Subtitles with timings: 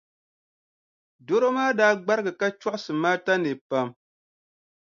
[1.25, 3.87] Dɔro maa daa gbarigi ka chɔɣisi Maata nii pam.